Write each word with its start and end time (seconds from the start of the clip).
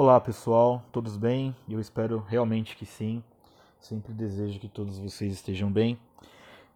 Olá 0.00 0.20
pessoal, 0.20 0.80
todos 0.92 1.16
bem? 1.16 1.56
Eu 1.68 1.80
espero 1.80 2.20
realmente 2.20 2.76
que 2.76 2.86
sim. 2.86 3.20
Sempre 3.80 4.12
desejo 4.12 4.60
que 4.60 4.68
todos 4.68 4.96
vocês 4.96 5.32
estejam 5.32 5.72
bem. 5.72 5.98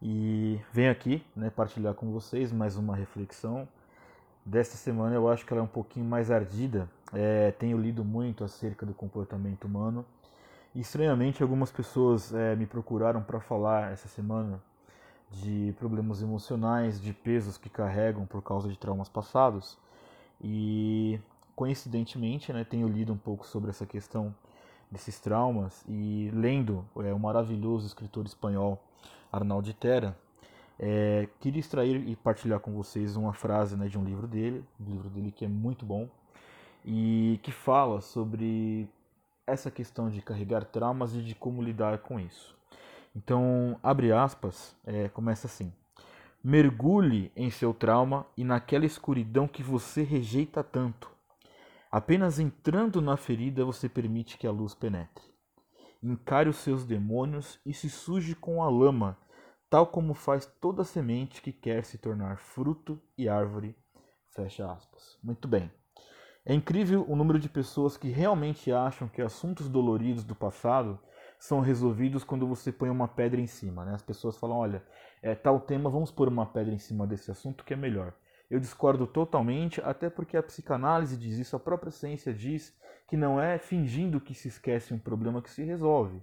E 0.02 0.60
venho 0.72 0.90
aqui 0.90 1.24
né, 1.36 1.48
partilhar 1.48 1.94
com 1.94 2.10
vocês 2.10 2.50
mais 2.50 2.76
uma 2.76 2.96
reflexão. 2.96 3.68
Desta 4.44 4.76
semana 4.76 5.14
eu 5.14 5.28
acho 5.28 5.46
que 5.46 5.52
ela 5.52 5.60
é 5.60 5.62
um 5.62 5.68
pouquinho 5.68 6.04
mais 6.04 6.32
ardida. 6.32 6.90
É, 7.12 7.52
tenho 7.52 7.78
lido 7.78 8.04
muito 8.04 8.42
acerca 8.42 8.84
do 8.84 8.92
comportamento 8.92 9.66
humano. 9.66 10.04
E 10.74 10.80
estranhamente 10.80 11.44
algumas 11.44 11.70
pessoas 11.70 12.34
é, 12.34 12.56
me 12.56 12.66
procuraram 12.66 13.22
para 13.22 13.38
falar 13.38 13.92
essa 13.92 14.08
semana 14.08 14.60
de 15.30 15.72
problemas 15.78 16.22
emocionais, 16.22 17.00
de 17.00 17.12
pesos 17.12 17.56
que 17.56 17.70
carregam 17.70 18.26
por 18.26 18.42
causa 18.42 18.68
de 18.68 18.76
traumas 18.76 19.08
passados. 19.08 19.78
E 20.40 21.20
coincidentemente, 21.54 22.52
né, 22.52 22.64
tenho 22.64 22.88
lido 22.88 23.12
um 23.12 23.16
pouco 23.16 23.46
sobre 23.46 23.70
essa 23.70 23.86
questão 23.86 24.34
desses 24.90 25.18
traumas 25.18 25.84
e 25.88 26.30
lendo 26.34 26.84
é, 26.96 27.12
o 27.12 27.18
maravilhoso 27.18 27.86
escritor 27.86 28.26
espanhol 28.26 28.82
Arnaldo 29.32 29.72
Terra, 29.72 30.16
é, 30.78 31.28
queria 31.40 31.60
extrair 31.60 32.08
e 32.08 32.16
partilhar 32.16 32.60
com 32.60 32.72
vocês 32.72 33.16
uma 33.16 33.32
frase 33.32 33.76
né, 33.76 33.88
de 33.88 33.98
um 33.98 34.04
livro 34.04 34.26
dele, 34.26 34.64
um 34.80 34.90
livro 34.90 35.08
dele 35.08 35.30
que 35.30 35.44
é 35.44 35.48
muito 35.48 35.86
bom 35.86 36.08
e 36.84 37.38
que 37.42 37.52
fala 37.52 38.00
sobre 38.00 38.88
essa 39.46 39.70
questão 39.70 40.10
de 40.10 40.20
carregar 40.20 40.64
traumas 40.64 41.14
e 41.14 41.22
de 41.22 41.34
como 41.34 41.62
lidar 41.62 41.98
com 41.98 42.18
isso. 42.18 42.54
Então, 43.14 43.78
abre 43.82 44.10
aspas, 44.12 44.74
é, 44.84 45.08
começa 45.08 45.46
assim: 45.46 45.72
Mergulhe 46.42 47.30
em 47.36 47.50
seu 47.50 47.72
trauma 47.72 48.26
e 48.36 48.42
naquela 48.42 48.86
escuridão 48.86 49.46
que 49.46 49.62
você 49.62 50.02
rejeita 50.02 50.64
tanto. 50.64 51.11
Apenas 51.92 52.38
entrando 52.38 53.02
na 53.02 53.18
ferida 53.18 53.66
você 53.66 53.86
permite 53.86 54.38
que 54.38 54.46
a 54.46 54.50
luz 54.50 54.74
penetre. 54.74 55.22
Encare 56.02 56.48
os 56.48 56.56
seus 56.56 56.86
demônios 56.86 57.60
e 57.66 57.74
se 57.74 57.90
suje 57.90 58.34
com 58.34 58.62
a 58.62 58.70
lama, 58.70 59.18
tal 59.68 59.86
como 59.86 60.14
faz 60.14 60.46
toda 60.58 60.84
semente 60.84 61.42
que 61.42 61.52
quer 61.52 61.84
se 61.84 61.98
tornar 61.98 62.38
fruto 62.38 62.98
e 63.18 63.28
árvore. 63.28 63.76
Fecha 64.30 64.72
aspas. 64.72 65.18
Muito 65.22 65.46
bem. 65.46 65.70
É 66.46 66.54
incrível 66.54 67.04
o 67.06 67.14
número 67.14 67.38
de 67.38 67.50
pessoas 67.50 67.98
que 67.98 68.08
realmente 68.08 68.72
acham 68.72 69.06
que 69.06 69.20
assuntos 69.20 69.68
doloridos 69.68 70.24
do 70.24 70.34
passado 70.34 70.98
são 71.38 71.60
resolvidos 71.60 72.24
quando 72.24 72.46
você 72.46 72.72
põe 72.72 72.88
uma 72.88 73.06
pedra 73.06 73.38
em 73.38 73.46
cima. 73.46 73.84
Né? 73.84 73.92
As 73.92 74.02
pessoas 74.02 74.38
falam: 74.38 74.56
olha, 74.56 74.82
é 75.22 75.34
tal 75.34 75.60
tema, 75.60 75.90
vamos 75.90 76.10
pôr 76.10 76.26
uma 76.26 76.46
pedra 76.46 76.72
em 76.74 76.78
cima 76.78 77.06
desse 77.06 77.30
assunto 77.30 77.64
que 77.64 77.74
é 77.74 77.76
melhor. 77.76 78.14
Eu 78.52 78.60
discordo 78.60 79.06
totalmente, 79.06 79.80
até 79.80 80.10
porque 80.10 80.36
a 80.36 80.42
psicanálise 80.42 81.16
diz 81.16 81.38
isso, 81.38 81.56
a 81.56 81.58
própria 81.58 81.90
ciência 81.90 82.34
diz 82.34 82.78
que 83.08 83.16
não 83.16 83.40
é 83.40 83.56
fingindo 83.56 84.20
que 84.20 84.34
se 84.34 84.48
esquece 84.48 84.92
um 84.92 84.98
problema 84.98 85.40
que 85.40 85.50
se 85.50 85.64
resolve. 85.64 86.22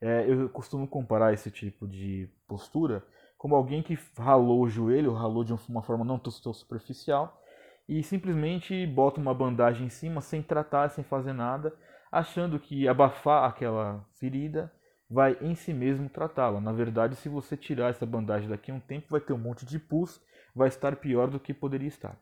É, 0.00 0.24
eu 0.24 0.48
costumo 0.50 0.86
comparar 0.86 1.32
esse 1.32 1.50
tipo 1.50 1.88
de 1.88 2.30
postura 2.46 3.04
como 3.36 3.56
alguém 3.56 3.82
que 3.82 3.98
ralou 4.16 4.62
o 4.62 4.68
joelho, 4.68 5.14
ralou 5.14 5.42
de 5.42 5.52
uma 5.68 5.82
forma 5.82 6.04
não 6.04 6.16
tão 6.16 6.30
superficial 6.30 7.42
e 7.88 8.04
simplesmente 8.04 8.86
bota 8.86 9.20
uma 9.20 9.34
bandagem 9.34 9.88
em 9.88 9.90
cima 9.90 10.20
sem 10.20 10.44
tratar, 10.44 10.90
sem 10.90 11.02
fazer 11.02 11.32
nada, 11.32 11.74
achando 12.12 12.60
que 12.60 12.86
abafar 12.86 13.50
aquela 13.50 14.06
ferida 14.12 14.72
vai 15.10 15.36
em 15.40 15.56
si 15.56 15.74
mesmo 15.74 16.08
tratá-la. 16.08 16.60
Na 16.60 16.72
verdade, 16.72 17.16
se 17.16 17.28
você 17.28 17.56
tirar 17.56 17.90
essa 17.90 18.06
bandagem 18.06 18.48
daqui 18.48 18.70
a 18.70 18.74
um 18.74 18.80
tempo, 18.80 19.08
vai 19.10 19.20
ter 19.20 19.32
um 19.32 19.38
monte 19.38 19.66
de 19.66 19.80
pus 19.80 20.22
vai 20.54 20.68
estar 20.68 20.96
pior 20.96 21.28
do 21.28 21.40
que 21.40 21.52
poderia 21.52 21.88
estar. 21.88 22.16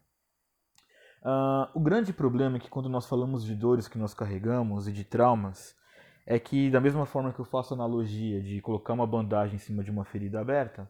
Uh, 1.22 1.70
o 1.74 1.80
grande 1.80 2.12
problema 2.12 2.56
é 2.56 2.60
que 2.60 2.68
quando 2.68 2.88
nós 2.88 3.06
falamos 3.06 3.44
de 3.44 3.54
dores 3.54 3.86
que 3.86 3.98
nós 3.98 4.12
carregamos 4.12 4.88
e 4.88 4.92
de 4.92 5.04
traumas, 5.04 5.76
é 6.26 6.38
que 6.38 6.70
da 6.70 6.80
mesma 6.80 7.06
forma 7.06 7.32
que 7.32 7.38
eu 7.38 7.44
faço 7.44 7.74
analogia 7.74 8.40
de 8.40 8.60
colocar 8.60 8.92
uma 8.92 9.06
bandagem 9.06 9.56
em 9.56 9.58
cima 9.58 9.84
de 9.84 9.90
uma 9.90 10.04
ferida 10.04 10.40
aberta, 10.40 10.88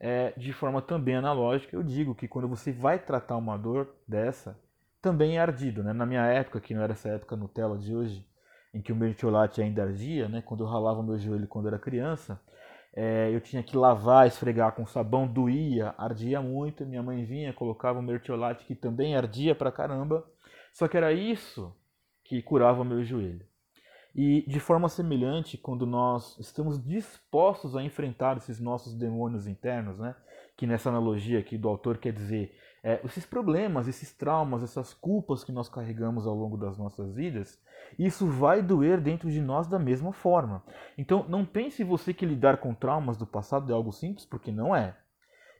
é, 0.00 0.32
de 0.36 0.52
forma 0.52 0.80
também 0.80 1.16
analógica, 1.16 1.74
eu 1.74 1.82
digo 1.82 2.14
que 2.14 2.28
quando 2.28 2.48
você 2.48 2.72
vai 2.72 2.98
tratar 2.98 3.36
uma 3.36 3.56
dor 3.56 3.88
dessa, 4.06 4.58
também 5.02 5.36
é 5.36 5.40
ardido. 5.40 5.82
Né? 5.82 5.92
Na 5.92 6.06
minha 6.06 6.24
época, 6.26 6.60
que 6.60 6.74
não 6.74 6.82
era 6.82 6.92
essa 6.92 7.08
época 7.08 7.36
Nutella 7.36 7.76
de 7.78 7.94
hoje, 7.94 8.26
em 8.72 8.80
que 8.80 8.92
o 8.92 8.96
mertiolate 8.96 9.60
ainda 9.60 9.82
ardia, 9.82 10.28
né? 10.28 10.42
quando 10.42 10.64
eu 10.64 10.68
ralava 10.68 11.02
meu 11.02 11.18
joelho 11.18 11.48
quando 11.48 11.68
era 11.68 11.78
criança, 11.78 12.40
é, 12.94 13.30
eu 13.32 13.40
tinha 13.40 13.62
que 13.62 13.76
lavar, 13.76 14.26
esfregar 14.26 14.72
com 14.72 14.86
sabão, 14.86 15.26
doía, 15.26 15.94
ardia 15.98 16.40
muito. 16.40 16.86
Minha 16.86 17.02
mãe 17.02 17.24
vinha, 17.24 17.52
colocava 17.52 17.98
o 17.98 18.02
mertiolate 18.02 18.64
que 18.64 18.74
também 18.74 19.16
ardia 19.16 19.54
pra 19.54 19.72
caramba. 19.72 20.26
Só 20.72 20.88
que 20.88 20.96
era 20.96 21.12
isso 21.12 21.74
que 22.24 22.42
curava 22.42 22.82
o 22.82 22.84
meu 22.84 23.04
joelho. 23.04 23.46
E 24.14 24.44
de 24.48 24.58
forma 24.58 24.88
semelhante, 24.88 25.56
quando 25.56 25.86
nós 25.86 26.36
estamos 26.38 26.82
dispostos 26.82 27.76
a 27.76 27.82
enfrentar 27.82 28.36
esses 28.36 28.58
nossos 28.58 28.94
demônios 28.94 29.46
internos, 29.46 29.98
né? 29.98 30.14
que 30.56 30.66
nessa 30.66 30.88
analogia 30.88 31.38
aqui 31.38 31.56
do 31.56 31.68
autor 31.68 31.98
quer 31.98 32.12
dizer 32.12 32.52
é, 32.82 33.00
esses 33.04 33.26
problemas, 33.26 33.86
esses 33.86 34.12
traumas, 34.12 34.62
essas 34.62 34.94
culpas 34.94 35.44
que 35.44 35.52
nós 35.52 35.68
carregamos 35.68 36.26
ao 36.26 36.34
longo 36.34 36.56
das 36.56 36.76
nossas 36.76 37.14
vidas, 37.14 37.60
isso 37.98 38.26
vai 38.26 38.62
doer 38.62 39.00
dentro 39.00 39.30
de 39.30 39.40
nós 39.40 39.66
da 39.66 39.78
mesma 39.78 40.12
forma. 40.12 40.64
Então, 40.96 41.24
não 41.28 41.44
pense 41.44 41.84
você 41.84 42.12
que 42.12 42.26
lidar 42.26 42.58
com 42.58 42.74
traumas 42.74 43.16
do 43.16 43.26
passado 43.26 43.70
é 43.70 43.74
algo 43.74 43.92
simples, 43.92 44.24
porque 44.24 44.50
não 44.50 44.74
é. 44.74 44.96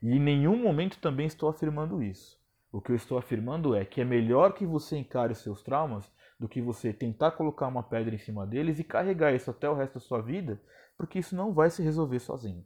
E 0.03 0.17
em 0.17 0.21
nenhum 0.21 0.57
momento 0.57 0.99
também 0.99 1.27
estou 1.27 1.49
afirmando 1.49 2.03
isso. 2.03 2.39
O 2.71 2.81
que 2.81 2.93
eu 2.93 2.97
estou 2.97 3.19
afirmando 3.19 3.75
é 3.75 3.85
que 3.85 4.01
é 4.01 4.05
melhor 4.05 4.53
que 4.53 4.67
você 4.67 4.97
encare 4.97 5.33
os 5.33 5.39
seus 5.39 5.63
traumas 5.63 6.11
do 6.39 6.49
que 6.49 6.61
você 6.61 6.93
tentar 6.93 7.33
colocar 7.33 7.67
uma 7.67 7.83
pedra 7.83 8.15
em 8.15 8.19
cima 8.19 8.47
deles 8.47 8.79
e 8.79 8.85
carregar 8.85 9.35
isso 9.35 9.51
até 9.51 9.69
o 9.69 9.75
resto 9.75 9.95
da 9.95 10.01
sua 10.01 10.23
vida, 10.23 10.61
porque 10.97 11.19
isso 11.19 11.35
não 11.35 11.53
vai 11.53 11.71
se 11.71 11.83
resolver 11.83 12.21
sozinho. 12.21 12.65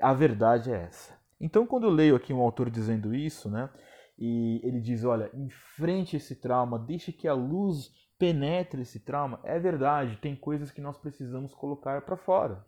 A 0.00 0.12
verdade 0.12 0.72
é 0.72 0.82
essa. 0.82 1.16
Então, 1.40 1.66
quando 1.66 1.84
eu 1.84 1.90
leio 1.90 2.16
aqui 2.16 2.32
um 2.32 2.40
autor 2.40 2.70
dizendo 2.70 3.14
isso, 3.14 3.48
né, 3.48 3.70
e 4.18 4.60
ele 4.64 4.80
diz: 4.80 5.04
olha, 5.04 5.30
enfrente 5.34 6.16
esse 6.16 6.36
trauma, 6.36 6.78
deixe 6.78 7.12
que 7.12 7.26
a 7.26 7.34
luz 7.34 7.90
penetre 8.18 8.82
esse 8.82 9.00
trauma, 9.00 9.40
é 9.42 9.58
verdade, 9.58 10.16
tem 10.18 10.36
coisas 10.36 10.70
que 10.70 10.80
nós 10.80 10.96
precisamos 10.96 11.54
colocar 11.54 12.02
para 12.02 12.16
fora. 12.16 12.64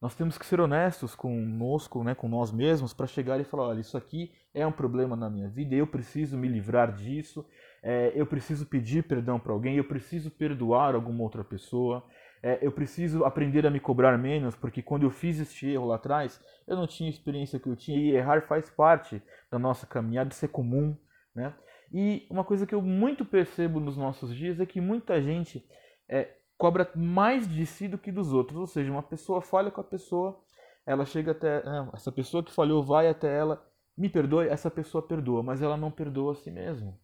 Nós 0.00 0.14
temos 0.14 0.38
que 0.38 0.46
ser 0.46 0.60
honestos 0.60 1.16
conosco, 1.16 2.04
né, 2.04 2.14
com 2.14 2.28
nós 2.28 2.52
mesmos, 2.52 2.94
para 2.94 3.06
chegar 3.06 3.40
e 3.40 3.44
falar: 3.44 3.68
olha, 3.68 3.80
isso 3.80 3.96
aqui 3.96 4.32
é 4.54 4.64
um 4.64 4.70
problema 4.70 5.16
na 5.16 5.28
minha 5.28 5.48
vida, 5.48 5.74
eu 5.74 5.86
preciso 5.86 6.36
me 6.36 6.46
livrar 6.46 6.92
disso, 6.92 7.44
é, 7.82 8.12
eu 8.14 8.24
preciso 8.24 8.64
pedir 8.66 9.02
perdão 9.02 9.40
para 9.40 9.52
alguém, 9.52 9.76
eu 9.76 9.84
preciso 9.84 10.30
perdoar 10.30 10.94
alguma 10.94 11.24
outra 11.24 11.42
pessoa, 11.42 12.04
é, 12.40 12.58
eu 12.62 12.70
preciso 12.70 13.24
aprender 13.24 13.66
a 13.66 13.70
me 13.70 13.80
cobrar 13.80 14.16
menos, 14.16 14.54
porque 14.54 14.82
quando 14.82 15.02
eu 15.02 15.10
fiz 15.10 15.40
este 15.40 15.68
erro 15.68 15.86
lá 15.86 15.96
atrás, 15.96 16.40
eu 16.66 16.76
não 16.76 16.86
tinha 16.86 17.08
a 17.08 17.12
experiência 17.12 17.58
que 17.58 17.68
eu 17.68 17.74
tinha 17.74 17.98
e 17.98 18.14
errar 18.14 18.42
faz 18.42 18.70
parte 18.70 19.20
da 19.50 19.58
nossa 19.58 19.84
caminhada, 19.84 20.30
isso 20.30 20.44
é 20.44 20.48
comum, 20.48 20.96
né? 21.34 21.54
E 21.92 22.26
uma 22.30 22.44
coisa 22.44 22.66
que 22.66 22.74
eu 22.74 22.82
muito 22.82 23.24
percebo 23.24 23.80
nos 23.80 23.96
nossos 23.96 24.34
dias 24.34 24.60
é 24.60 24.66
que 24.66 24.80
muita 24.80 25.20
gente 25.22 25.64
é, 26.08 26.28
cobra 26.58 26.90
mais 26.94 27.48
de 27.48 27.64
si 27.64 27.86
do 27.86 27.96
que 27.96 28.10
dos 28.10 28.32
outros, 28.32 28.58
ou 28.58 28.66
seja, 28.66 28.90
uma 28.90 29.02
pessoa 29.02 29.40
falha 29.40 29.70
com 29.70 29.80
a 29.80 29.84
pessoa, 29.84 30.38
ela 30.84 31.06
chega 31.06 31.30
até, 31.30 31.64
não, 31.64 31.90
essa 31.94 32.10
pessoa 32.10 32.42
que 32.42 32.52
falhou 32.52 32.82
vai 32.82 33.08
até 33.08 33.34
ela, 33.34 33.64
me 33.96 34.08
perdoe, 34.08 34.48
essa 34.48 34.70
pessoa 34.70 35.06
perdoa, 35.06 35.42
mas 35.42 35.62
ela 35.62 35.76
não 35.76 35.90
perdoa 35.90 36.32
a 36.32 36.34
si 36.34 36.50
mesma. 36.50 36.98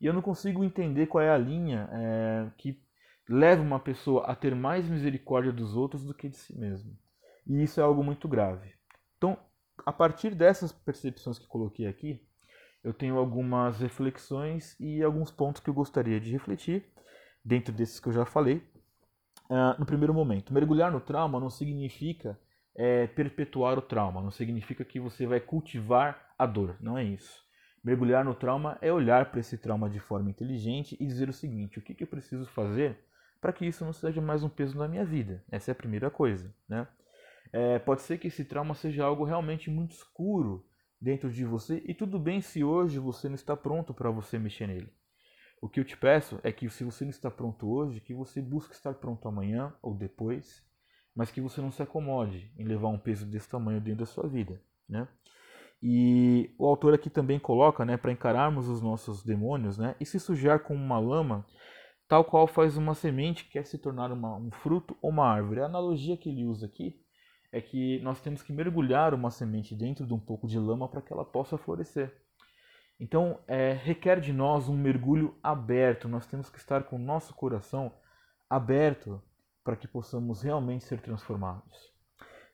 E 0.00 0.06
eu 0.06 0.12
não 0.12 0.22
consigo 0.22 0.62
entender 0.62 1.06
qual 1.06 1.22
é 1.22 1.30
a 1.30 1.38
linha 1.38 1.88
é, 1.92 2.50
que 2.56 2.80
leva 3.28 3.62
uma 3.62 3.80
pessoa 3.80 4.24
a 4.26 4.34
ter 4.34 4.54
mais 4.54 4.88
misericórdia 4.88 5.52
dos 5.52 5.74
outros 5.74 6.04
do 6.04 6.14
que 6.14 6.28
de 6.28 6.36
si 6.36 6.56
mesmo. 6.56 6.96
E 7.46 7.62
isso 7.62 7.80
é 7.80 7.82
algo 7.82 8.04
muito 8.04 8.28
grave. 8.28 8.72
Então, 9.16 9.36
a 9.84 9.92
partir 9.92 10.34
dessas 10.34 10.70
percepções 10.70 11.38
que 11.38 11.46
coloquei 11.46 11.86
aqui, 11.86 12.22
eu 12.84 12.92
tenho 12.92 13.18
algumas 13.18 13.80
reflexões 13.80 14.78
e 14.78 15.02
alguns 15.02 15.30
pontos 15.30 15.60
que 15.60 15.68
eu 15.68 15.74
gostaria 15.74 16.20
de 16.20 16.30
refletir, 16.30 16.84
dentro 17.44 17.72
desses 17.72 17.98
que 17.98 18.08
eu 18.08 18.12
já 18.12 18.24
falei. 18.24 18.62
Uh, 19.48 19.78
no 19.78 19.86
primeiro 19.86 20.12
momento, 20.12 20.52
mergulhar 20.52 20.90
no 20.90 21.00
trauma 21.00 21.38
não 21.38 21.48
significa 21.48 22.38
é, 22.74 23.06
perpetuar 23.06 23.78
o 23.78 23.82
trauma, 23.82 24.20
não 24.20 24.30
significa 24.30 24.84
que 24.84 25.00
você 25.00 25.26
vai 25.26 25.40
cultivar 25.40 26.34
a 26.38 26.44
dor, 26.44 26.76
não 26.80 26.98
é 26.98 27.04
isso. 27.04 27.44
Mergulhar 27.82 28.24
no 28.24 28.34
trauma 28.34 28.76
é 28.80 28.92
olhar 28.92 29.30
para 29.30 29.40
esse 29.40 29.56
trauma 29.56 29.88
de 29.88 30.00
forma 30.00 30.28
inteligente 30.28 30.96
e 30.98 31.06
dizer 31.06 31.28
o 31.28 31.32
seguinte: 31.32 31.78
o 31.78 31.82
que, 31.82 31.94
que 31.94 32.02
eu 32.02 32.08
preciso 32.08 32.44
fazer 32.46 32.98
para 33.40 33.52
que 33.52 33.64
isso 33.64 33.84
não 33.84 33.92
seja 33.92 34.20
mais 34.20 34.42
um 34.42 34.48
peso 34.48 34.76
na 34.76 34.88
minha 34.88 35.04
vida? 35.04 35.42
Essa 35.50 35.70
é 35.70 35.72
a 35.72 35.76
primeira 35.76 36.10
coisa. 36.10 36.52
Né? 36.68 36.86
É, 37.52 37.78
pode 37.78 38.02
ser 38.02 38.18
que 38.18 38.26
esse 38.26 38.44
trauma 38.44 38.74
seja 38.74 39.04
algo 39.04 39.24
realmente 39.24 39.70
muito 39.70 39.92
escuro 39.92 40.66
dentro 41.00 41.30
de 41.30 41.44
você 41.44 41.82
e 41.86 41.94
tudo 41.94 42.18
bem 42.18 42.40
se 42.40 42.64
hoje 42.64 42.98
você 42.98 43.28
não 43.28 43.36
está 43.36 43.56
pronto 43.56 43.94
para 43.94 44.10
você 44.10 44.38
mexer 44.38 44.66
nele. 44.66 44.92
O 45.60 45.68
que 45.68 45.80
eu 45.80 45.84
te 45.84 45.96
peço 45.96 46.38
é 46.42 46.52
que 46.52 46.68
se 46.68 46.84
você 46.84 47.04
não 47.04 47.10
está 47.10 47.30
pronto 47.30 47.68
hoje, 47.68 48.00
que 48.00 48.14
você 48.14 48.42
busque 48.42 48.74
estar 48.74 48.94
pronto 48.94 49.26
amanhã 49.26 49.74
ou 49.82 49.94
depois, 49.94 50.62
mas 51.14 51.30
que 51.30 51.40
você 51.40 51.60
não 51.60 51.70
se 51.70 51.82
acomode 51.82 52.52
em 52.58 52.64
levar 52.64 52.88
um 52.88 52.98
peso 52.98 53.24
desse 53.26 53.48
tamanho 53.48 53.80
dentro 53.80 54.00
da 54.00 54.06
sua 54.06 54.28
vida, 54.28 54.60
né? 54.88 55.08
E 55.82 56.54
o 56.58 56.66
autor 56.66 56.94
aqui 56.94 57.08
também 57.08 57.38
coloca, 57.38 57.84
né, 57.84 57.96
para 57.96 58.12
encararmos 58.12 58.68
os 58.68 58.80
nossos 58.80 59.22
demônios, 59.22 59.76
né, 59.76 59.94
e 60.00 60.06
se 60.06 60.18
sujar 60.18 60.60
com 60.60 60.74
uma 60.74 60.98
lama, 60.98 61.46
tal 62.08 62.24
qual 62.24 62.46
faz 62.46 62.76
uma 62.76 62.94
semente 62.94 63.44
que 63.44 63.52
quer 63.52 63.66
se 63.66 63.78
tornar 63.78 64.10
uma, 64.10 64.36
um 64.36 64.50
fruto 64.50 64.96
ou 65.02 65.10
uma 65.10 65.26
árvore. 65.26 65.60
A 65.60 65.66
analogia 65.66 66.16
que 66.16 66.28
ele 66.28 66.44
usa 66.44 66.66
aqui 66.66 67.00
é 67.52 67.60
que 67.60 68.00
nós 68.00 68.20
temos 68.20 68.42
que 68.42 68.52
mergulhar 68.52 69.14
uma 69.14 69.30
semente 69.30 69.74
dentro 69.74 70.06
de 70.06 70.14
um 70.14 70.18
pouco 70.20 70.46
de 70.46 70.58
lama 70.58 70.88
para 70.88 71.02
que 71.02 71.12
ela 71.12 71.24
possa 71.24 71.58
florescer. 71.58 72.14
Então, 72.98 73.38
é, 73.46 73.72
requer 73.72 74.20
de 74.20 74.32
nós 74.32 74.68
um 74.68 74.76
mergulho 74.76 75.36
aberto, 75.42 76.08
nós 76.08 76.26
temos 76.26 76.48
que 76.48 76.58
estar 76.58 76.84
com 76.84 76.96
o 76.96 76.98
nosso 76.98 77.34
coração 77.34 77.92
aberto 78.48 79.22
para 79.62 79.76
que 79.76 79.86
possamos 79.86 80.42
realmente 80.42 80.84
ser 80.84 81.00
transformados. 81.00 81.92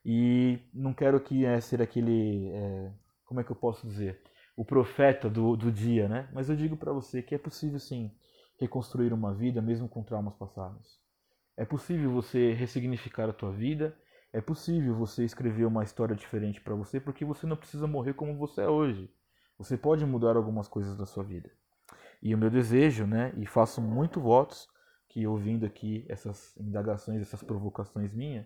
E 0.05 0.59
não 0.75 0.93
quero 0.93 1.21
que 1.21 1.45
é, 1.45 1.61
ser 1.61 1.81
aquele, 1.81 2.51
é, 2.53 2.93
como 3.25 3.41
é 3.41 3.45
que 3.45 3.53
eu 3.53 3.57
posso 3.57 3.87
dizer, 3.87 4.21
o 4.57 4.65
profeta 4.65 5.31
do, 5.31 5.57
do 5.57 5.71
dia, 5.71 6.09
né? 6.09 6.29
Mas 6.33 6.51
eu 6.51 6.57
digo 6.57 6.77
para 6.77 6.93
você 6.93 7.23
que 7.23 7.35
é 7.35 7.39
possível 7.39 7.79
sim 7.79 8.11
reconstruir 8.59 9.13
uma 9.13 9.33
vida 9.33 9.63
mesmo 9.63 9.89
com 9.89 10.03
traumas 10.03 10.35
passados. 10.35 11.01
É 11.57 11.65
possível 11.65 12.11
você 12.11 12.53
ressignificar 12.53 13.29
a 13.29 13.33
tua 13.33 13.53
vida, 13.53 13.97
é 14.33 14.41
possível 14.41 14.95
você 14.95 15.25
escrever 15.25 15.67
uma 15.67 15.85
história 15.85 16.17
diferente 16.17 16.61
para 16.61 16.75
você, 16.75 16.99
porque 16.99 17.25
você 17.25 17.47
não 17.47 17.57
precisa 17.57 17.87
morrer 17.87 18.15
como 18.15 18.37
você 18.37 18.63
é 18.63 18.69
hoje. 18.69 19.11
Você 19.63 19.77
pode 19.77 20.05
mudar 20.05 20.37
algumas 20.37 20.67
coisas 20.67 20.97
da 20.97 21.07
sua 21.07 21.23
vida. 21.23 21.49
E 22.21 22.35
o 22.35 22.39
meu 22.39 22.51
desejo, 22.51 23.07
né, 23.07 23.33
e 23.37 23.47
faço 23.47 23.81
muito 23.81 24.21
votos 24.21 24.69
que 25.09 25.25
ouvindo 25.25 25.65
aqui 25.65 26.05
essas 26.09 26.57
indagações, 26.57 27.23
essas 27.23 27.45
provocações 27.45 28.13
minhas, 28.13 28.45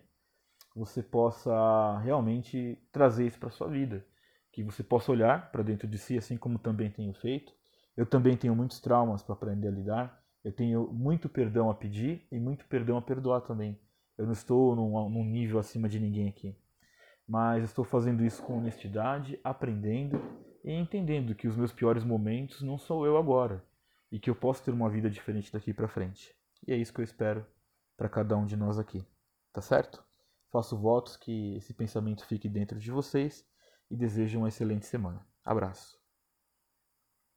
você 0.75 1.01
possa 1.01 1.97
realmente 2.03 2.77
trazer 2.91 3.25
isso 3.25 3.39
para 3.39 3.49
sua 3.49 3.67
vida, 3.67 4.05
que 4.51 4.63
você 4.63 4.83
possa 4.83 5.11
olhar 5.11 5.51
para 5.51 5.63
dentro 5.63 5.87
de 5.87 5.97
si, 5.97 6.15
assim 6.15 6.37
como 6.37 6.59
também 6.59 6.91
tenho 6.91 7.13
feito. 7.15 7.51
Eu 7.95 8.05
também 8.05 8.37
tenho 8.37 8.55
muitos 8.55 8.79
traumas 8.79 9.23
para 9.23 9.33
aprender 9.33 9.69
a 9.69 9.71
lidar. 9.71 10.23
Eu 10.43 10.51
tenho 10.51 10.93
muito 10.93 11.27
perdão 11.27 11.71
a 11.71 11.73
pedir 11.73 12.27
e 12.31 12.39
muito 12.39 12.63
perdão 12.67 12.95
a 12.95 13.01
perdoar 13.01 13.41
também. 13.41 13.79
Eu 14.15 14.25
não 14.25 14.33
estou 14.33 14.75
num, 14.75 15.09
num 15.09 15.25
nível 15.25 15.57
acima 15.57 15.89
de 15.89 15.99
ninguém 15.99 16.29
aqui, 16.29 16.55
mas 17.27 17.63
estou 17.63 17.83
fazendo 17.83 18.23
isso 18.23 18.43
com 18.43 18.59
honestidade, 18.59 19.39
aprendendo 19.43 20.21
e 20.67 20.73
entendendo 20.73 21.33
que 21.33 21.47
os 21.47 21.55
meus 21.55 21.71
piores 21.71 22.03
momentos 22.03 22.61
não 22.61 22.77
sou 22.77 23.05
eu 23.05 23.15
agora 23.15 23.63
e 24.11 24.19
que 24.19 24.29
eu 24.29 24.35
posso 24.35 24.61
ter 24.61 24.71
uma 24.71 24.89
vida 24.89 25.09
diferente 25.09 25.49
daqui 25.49 25.73
para 25.73 25.87
frente. 25.87 26.35
E 26.67 26.73
é 26.73 26.75
isso 26.75 26.93
que 26.93 26.99
eu 26.99 27.05
espero 27.05 27.47
para 27.95 28.09
cada 28.09 28.35
um 28.35 28.45
de 28.45 28.57
nós 28.57 28.77
aqui. 28.77 29.01
Tá 29.53 29.61
certo? 29.61 30.03
Faço 30.51 30.77
votos 30.77 31.15
que 31.15 31.55
esse 31.55 31.73
pensamento 31.73 32.25
fique 32.25 32.49
dentro 32.49 32.77
de 32.77 32.91
vocês 32.91 33.47
e 33.89 33.95
desejo 33.95 34.39
uma 34.39 34.49
excelente 34.49 34.85
semana. 34.85 35.25
Abraço. 35.41 35.97